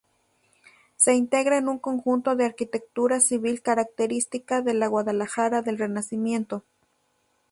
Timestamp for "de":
2.35-2.45, 4.63-4.73